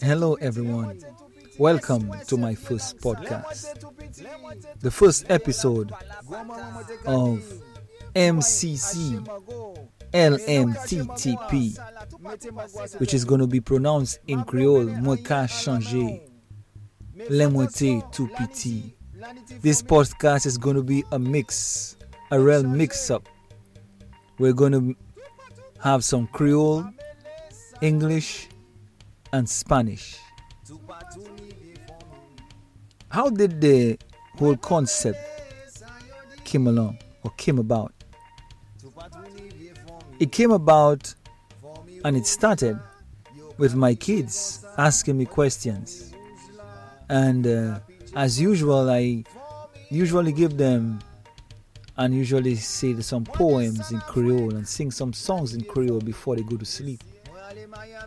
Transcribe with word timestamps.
Hello, 0.00 0.34
everyone. 0.40 0.98
Welcome 1.58 2.10
to 2.26 2.36
my 2.36 2.56
first 2.56 2.98
podcast, 2.98 3.66
the 4.80 4.90
first 4.90 5.26
episode 5.30 5.92
of 7.06 7.40
MCC 8.16 9.24
LMTTP, 10.12 11.78
which 12.98 13.14
is 13.14 13.24
going 13.24 13.40
to 13.40 13.46
be 13.46 13.60
pronounced 13.60 14.18
in 14.26 14.42
Creole, 14.42 14.86
Moi 14.86 15.16
changé, 15.18 16.28
Le 17.28 17.48
moitié 17.48 18.02
tout 18.10 18.28
petit. 18.36 18.96
This 19.60 19.82
podcast 19.82 20.46
is 20.46 20.58
going 20.58 20.74
to 20.76 20.82
be 20.82 21.04
a 21.12 21.18
mix, 21.18 21.96
a 22.32 22.40
real 22.40 22.64
mix 22.64 23.08
up. 23.08 23.28
We're 24.38 24.52
going 24.52 24.72
to 24.72 24.96
have 25.78 26.02
some 26.02 26.26
Creole, 26.26 26.90
English, 27.80 28.48
and 29.34 29.48
Spanish. 29.48 30.16
How 33.08 33.28
did 33.30 33.60
the 33.60 33.98
whole 34.38 34.56
concept 34.56 35.18
came 36.44 36.68
along 36.68 36.98
or 37.24 37.32
came 37.36 37.58
about? 37.58 37.92
It 40.20 40.30
came 40.30 40.52
about 40.52 41.12
and 42.04 42.16
it 42.16 42.26
started 42.26 42.78
with 43.58 43.74
my 43.74 43.96
kids 43.96 44.64
asking 44.78 45.18
me 45.18 45.26
questions. 45.26 46.12
And 47.08 47.44
uh, 47.44 47.80
as 48.14 48.40
usual, 48.40 48.88
I 48.88 49.24
usually 49.90 50.32
give 50.32 50.56
them 50.56 51.00
and 51.96 52.14
usually 52.14 52.54
say 52.54 53.00
some 53.00 53.24
poems 53.24 53.90
in 53.90 53.98
Creole 54.00 54.54
and 54.54 54.66
sing 54.66 54.92
some 54.92 55.12
songs 55.12 55.54
in 55.54 55.64
Creole 55.64 56.00
before 56.00 56.36
they 56.36 56.42
go 56.42 56.56
to 56.56 56.64
sleep. 56.64 57.02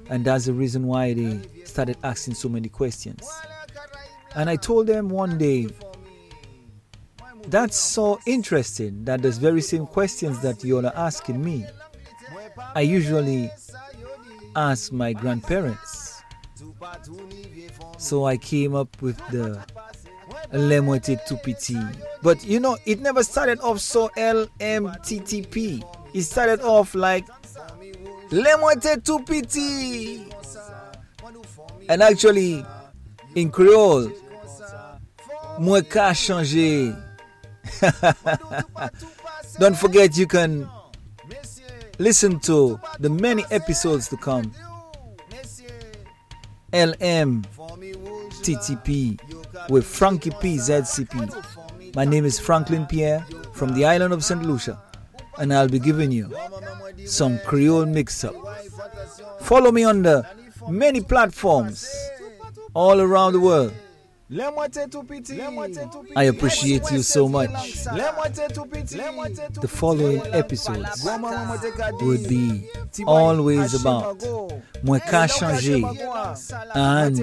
And 0.10 0.24
that's 0.26 0.46
the 0.46 0.54
reason 0.54 0.88
why 0.88 1.14
they 1.14 1.40
started 1.66 1.98
asking 2.04 2.36
so 2.36 2.50
many 2.50 2.70
questions. 2.70 3.28
And 4.36 4.50
I 4.50 4.56
told 4.56 4.88
them 4.88 5.10
one 5.10 5.38
day, 5.38 5.68
that's 7.48 7.78
so 7.78 8.20
interesting 8.26 9.06
that 9.06 9.22
those 9.22 9.38
very 9.38 9.62
same 9.62 9.88
questions 9.88 10.42
that 10.42 10.64
you 10.64 10.78
all 10.78 10.86
are 10.86 10.96
asking 10.96 11.44
me, 11.44 11.66
I 12.76 12.82
usually 12.82 13.50
ask 14.56 14.92
my 14.92 15.14
grandparents. 15.14 16.22
So 17.98 18.26
I 18.26 18.38
came 18.38 18.76
up 18.76 19.02
with 19.02 19.18
the 19.30 19.64
Lemoite 20.52 21.20
Tupiti. 21.28 21.78
But 22.22 22.44
you 22.44 22.60
know, 22.60 22.78
it 22.86 23.00
never 23.00 23.24
started 23.24 23.60
off 23.62 23.80
so 23.80 24.10
LMTTP. 24.18 25.84
It 26.14 26.24
started 26.24 26.62
off 26.62 26.96
like 26.96 27.26
Lemoite 28.32 29.02
Tupiti. 29.04 30.32
And 31.90 32.04
actually, 32.04 32.66
in 33.36 33.50
Creole, 33.50 34.12
Moi 35.60 35.82
ka 35.82 36.12
changé. 36.14 36.96
Don't 39.60 39.76
forget 39.76 40.16
you 40.18 40.28
can 40.28 40.70
listen 41.98 42.40
to 42.42 42.80
the 43.00 43.10
many 43.10 43.44
episodes 43.50 44.08
to 44.10 44.18
come. 44.18 44.54
LM 46.74 47.44
TTP 48.44 49.20
with 49.70 49.86
Frankie 49.86 50.32
P 50.42 50.58
ZCP. 50.58 51.96
My 51.96 52.06
name 52.06 52.26
is 52.26 52.40
Franklin 52.40 52.86
Pierre 52.86 53.26
from 53.54 53.74
the 53.74 53.86
island 53.86 54.14
of 54.14 54.24
St. 54.24 54.44
Lucia, 54.44 54.80
and 55.40 55.52
I'll 55.52 55.68
be 55.70 55.80
giving 55.80 56.12
you 56.12 56.32
some 57.06 57.40
Creole 57.40 57.86
mix 57.86 58.24
up. 58.24 58.36
Follow 59.42 59.72
me 59.72 59.84
on 59.84 60.02
the 60.04 60.26
many 60.70 61.02
platforms 61.02 61.88
all 62.74 63.00
around 63.00 63.34
the 63.34 63.40
world. 63.40 63.74
I 66.16 66.24
appreciate 66.24 66.92
you 66.92 67.02
so 67.02 67.30
much. 67.30 67.50
The 69.62 69.68
following 69.70 70.22
episodes 70.34 71.08
would 72.02 72.28
be 72.28 72.70
always 73.06 73.74
about 73.74 74.22
Moi 74.84 75.00
ka 75.00 75.28
changé 75.28 75.82
and 76.76 77.16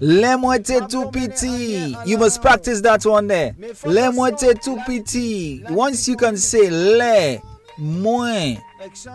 Le 0.00 0.36
moitié 0.36 0.86
tout 0.86 1.10
petit. 1.10 1.96
You 2.04 2.18
must 2.18 2.42
practice 2.42 2.82
that 2.82 3.06
one 3.06 3.26
there. 3.26 3.54
Le 3.84 4.12
moitié 4.12 4.54
tout 4.60 4.78
petit. 4.86 5.62
Once 5.70 6.06
you 6.08 6.16
can 6.16 6.36
say 6.36 6.68
le, 6.68 7.40
moins, 7.78 8.56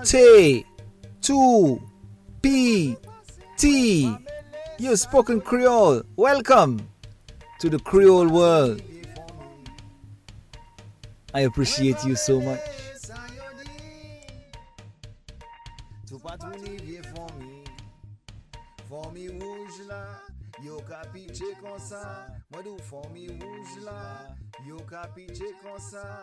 te, 0.04 0.64
tout, 1.22 1.82
petit. 2.42 2.98
You 4.80 4.96
spoken 4.96 5.42
Creole. 5.42 6.04
Welcome 6.16 6.88
to 7.60 7.70
the 7.70 7.80
Creole 7.80 8.28
world. 8.28 8.82
I 11.34 11.42
appreciate 11.42 12.04
you 12.04 12.16
so 12.16 12.42
much. 12.42 12.60
Yo 20.62 20.78
ka 20.86 21.02
piche 21.12 21.58
kon 21.58 21.80
sa 21.80 22.30
Mwen 22.52 22.64
dou 22.64 22.78
fomi 22.86 23.28
rouge 23.28 23.82
la, 23.82 24.30
yo 24.68 24.78
ka 24.86 25.08
piche 25.16 25.48
kon 25.64 25.80
sa 25.80 26.04